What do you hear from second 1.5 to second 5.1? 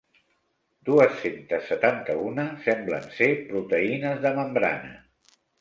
setanta-una semblen ser proteïnes de membrana.